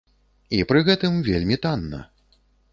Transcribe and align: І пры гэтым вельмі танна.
І 0.59 0.61
пры 0.71 0.79
гэтым 0.87 1.21
вельмі 1.29 1.61
танна. 1.69 2.03